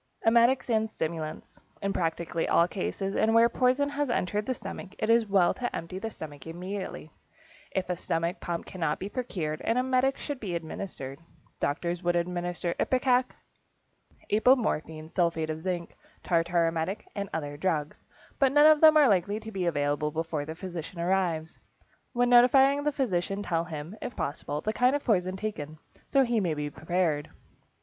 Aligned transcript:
=Emetics 0.25 0.67
and 0.67 0.89
Stimulants.= 0.89 1.59
In 1.79 1.93
practically 1.93 2.47
all 2.49 2.67
cases, 2.67 3.15
and 3.15 3.35
where 3.35 3.47
poison 3.47 3.87
has 3.89 4.09
entered 4.09 4.47
the 4.47 4.53
stomach, 4.55 4.95
it 4.97 5.11
is 5.11 5.27
well 5.27 5.53
to 5.53 5.75
empty 5.75 5.99
the 5.99 6.09
stomach 6.09 6.47
immediately. 6.47 7.11
If 7.69 7.87
a 7.87 7.95
stomach 7.95 8.39
pump 8.39 8.65
cannot 8.65 8.97
be 8.97 9.09
procured, 9.09 9.61
an 9.61 9.77
emetic 9.77 10.17
should 10.17 10.39
be 10.39 10.55
administered. 10.55 11.19
Doctors 11.59 12.01
would 12.01 12.15
administer 12.15 12.73
ipecac, 12.79 13.25
apomorphine, 14.31 15.07
sulphate 15.11 15.51
of 15.51 15.59
zinc, 15.59 15.95
tartar 16.23 16.65
emetic, 16.65 17.07
and 17.13 17.29
other 17.31 17.55
drugs, 17.55 18.01
but 18.39 18.51
none 18.51 18.65
of 18.65 18.81
them 18.81 18.97
are 18.97 19.07
likely 19.07 19.39
to 19.39 19.51
be 19.51 19.67
available 19.67 20.09
before 20.09 20.45
the 20.45 20.55
physician 20.55 20.99
arrives. 20.99 21.59
When 22.13 22.27
notifying 22.31 22.83
the 22.85 22.91
physician 22.91 23.43
tell 23.43 23.65
him, 23.65 23.95
if 24.01 24.15
possible, 24.15 24.61
the 24.61 24.73
kind 24.73 24.95
of 24.95 25.03
poison 25.03 25.37
taken, 25.37 25.77
so 26.07 26.23
he 26.23 26.39
may 26.39 26.55
be 26.55 26.71
prepared. 26.71 27.29